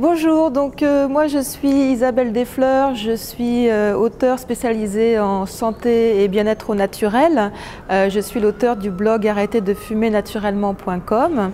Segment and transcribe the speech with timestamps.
[0.00, 6.22] Bonjour, donc euh, moi je suis Isabelle Desfleurs, je suis euh, auteure spécialisée en santé
[6.22, 7.50] et bien-être au naturel.
[7.90, 11.50] Euh, je suis l'auteur du blog arrêtez de fumer naturellement.com.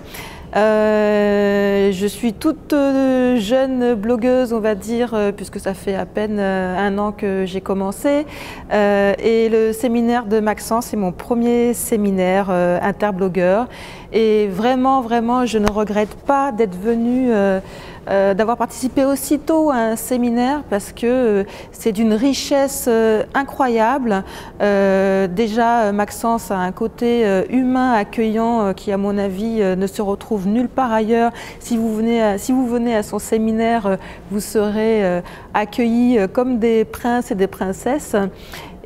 [0.55, 2.75] je suis toute
[3.37, 8.27] jeune blogueuse, on va dire, puisque ça fait à peine un an que j'ai commencé.
[8.73, 13.69] et le séminaire de Maxence, c'est mon premier séminaire interblogueur.
[14.13, 17.33] Et vraiment, vraiment, je ne regrette pas d'être venue
[18.11, 24.25] euh, d'avoir participé aussitôt à un séminaire parce que euh, c'est d'une richesse euh, incroyable.
[24.61, 30.69] déjà, Maxence a un côté humain accueillant qui, à mon avis, ne se retrouve nulle
[30.69, 31.33] part ailleurs.
[31.61, 33.99] Si vous venez à, si vous venez à son séminaire,
[34.31, 35.23] vous serez
[35.53, 38.17] accueillis comme des princes et des princesses.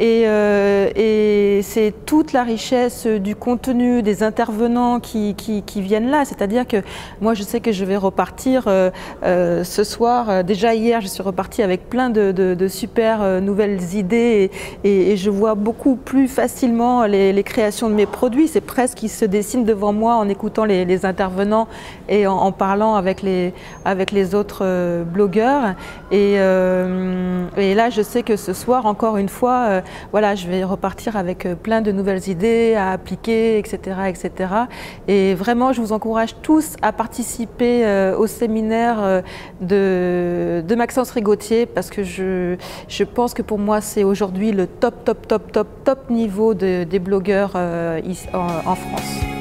[0.00, 5.34] Euh, et, c'est toute la richesse du contenu, des intervenants qui,
[5.76, 6.24] viennent là.
[6.24, 6.82] C'est-à-dire que
[7.20, 8.90] moi, je sais que je vais repartir euh,
[9.24, 10.44] euh, ce soir.
[10.44, 14.50] Déjà hier, je suis repartie avec plein de, super nouvelles idées
[14.84, 18.46] et, je vois beaucoup plus facilement les, créations de mes produits.
[18.46, 21.68] C'est presque qui se dessine devant moi en écoutant les, intervenants
[22.08, 23.52] et en, parlant avec les,
[23.84, 25.74] avec les autres blogueurs.
[26.12, 31.16] Et, et, là, je sais que ce soir, encore une fois, voilà, je vais repartir
[31.16, 34.52] avec euh, plein de nouvelles idées à appliquer, etc., etc.
[35.06, 39.22] Et vraiment, je vous encourage tous à participer euh, au séminaire euh,
[39.60, 42.56] de, Maxence Rigotier parce que je,
[43.14, 47.56] pense que pour moi, c'est aujourd'hui le top, top, top, top, top niveau des blogueurs
[47.56, 49.37] en France.